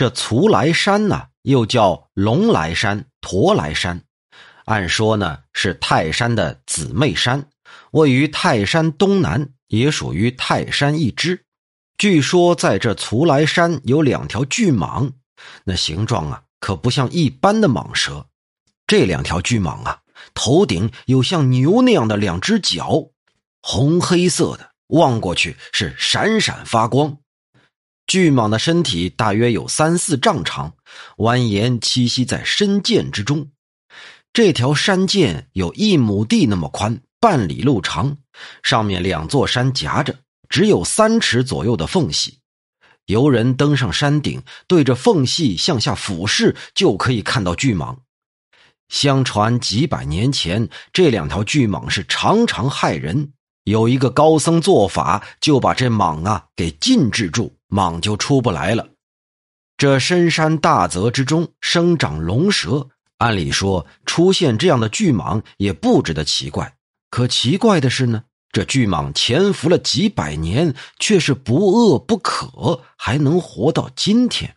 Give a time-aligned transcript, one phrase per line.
[0.00, 4.02] 这徂来山呢，又叫龙来山、驼来山，
[4.64, 7.50] 按说呢是泰山的姊妹山，
[7.90, 11.44] 位于泰山东南，也属于泰山一支。
[11.98, 15.12] 据说在这徂来山有两条巨蟒，
[15.64, 18.24] 那形状啊可不像一般的蟒蛇。
[18.86, 20.00] 这两条巨蟒啊，
[20.32, 23.10] 头顶有像牛那样的两只角，
[23.60, 27.18] 红黑色的，望过去是闪闪发光。
[28.10, 30.74] 巨蟒的身体大约有三四丈长，
[31.18, 33.52] 蜿蜒栖息在深涧之中。
[34.32, 38.16] 这条山涧有一亩地那么宽，半里路长，
[38.64, 40.16] 上面两座山夹着，
[40.48, 42.38] 只有三尺左右的缝隙。
[43.06, 47.96] 游人登上山顶，对着缝隙向下俯视，就可以看到巨蟒。
[48.88, 53.32] 相传几百年前，这两条巨蟒是常常害人。
[53.62, 57.54] 有一个高僧做法，就把这蟒啊给禁制住。
[57.70, 58.88] 蟒就出不来了。
[59.76, 66.76] 这深山大泽之中生长龙蛇，按理说出现这样的巨蟒也不值得奇怪。
[67.08, 74.56] 可奇怪的是呢，这巨蟒潜伏了几百年，却是不饿不渴，还能活到今天。